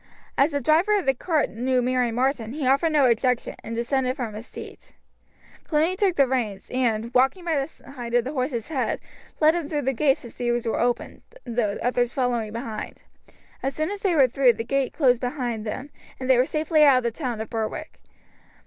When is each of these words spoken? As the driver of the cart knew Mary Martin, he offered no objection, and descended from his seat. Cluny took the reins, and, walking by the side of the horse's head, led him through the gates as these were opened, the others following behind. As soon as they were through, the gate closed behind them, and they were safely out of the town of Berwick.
As 0.35 0.49
the 0.49 0.59
driver 0.59 0.97
of 0.97 1.05
the 1.05 1.13
cart 1.13 1.51
knew 1.51 1.79
Mary 1.79 2.11
Martin, 2.11 2.53
he 2.53 2.65
offered 2.65 2.91
no 2.91 3.05
objection, 3.07 3.55
and 3.63 3.75
descended 3.75 4.15
from 4.15 4.33
his 4.33 4.47
seat. 4.47 4.93
Cluny 5.65 5.95
took 5.95 6.15
the 6.15 6.25
reins, 6.25 6.71
and, 6.73 7.13
walking 7.13 7.45
by 7.45 7.53
the 7.55 7.67
side 7.67 8.15
of 8.15 8.23
the 8.23 8.33
horse's 8.33 8.69
head, 8.69 8.99
led 9.39 9.53
him 9.53 9.69
through 9.69 9.83
the 9.83 9.93
gates 9.93 10.25
as 10.25 10.33
these 10.37 10.65
were 10.65 10.79
opened, 10.79 11.21
the 11.43 11.77
others 11.85 12.13
following 12.13 12.51
behind. 12.51 13.03
As 13.61 13.75
soon 13.75 13.91
as 13.91 13.99
they 14.01 14.15
were 14.15 14.27
through, 14.27 14.53
the 14.53 14.63
gate 14.63 14.91
closed 14.91 15.21
behind 15.21 15.67
them, 15.67 15.91
and 16.19 16.27
they 16.27 16.37
were 16.37 16.47
safely 16.47 16.83
out 16.83 16.97
of 16.97 17.03
the 17.03 17.11
town 17.11 17.39
of 17.39 17.51
Berwick. 17.51 17.99